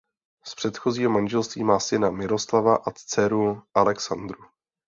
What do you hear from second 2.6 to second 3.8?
a dceru